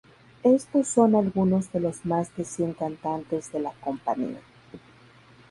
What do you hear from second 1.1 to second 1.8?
algunos de